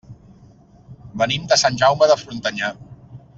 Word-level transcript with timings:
Venim 1.23 1.45
de 1.51 1.59
Sant 1.65 1.77
Jaume 1.83 2.09
de 2.13 2.17
Frontanyà. 2.23 2.73